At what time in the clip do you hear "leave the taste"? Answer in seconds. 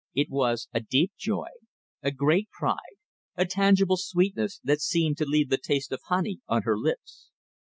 5.25-5.91